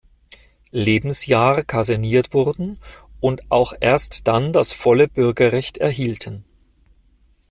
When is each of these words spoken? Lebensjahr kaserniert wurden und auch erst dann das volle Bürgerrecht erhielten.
Lebensjahr 0.71 1.61
kaserniert 1.63 2.33
wurden 2.33 2.79
und 3.19 3.51
auch 3.51 3.73
erst 3.79 4.27
dann 4.27 4.51
das 4.51 4.73
volle 4.73 5.07
Bürgerrecht 5.07 5.77
erhielten. 5.77 6.43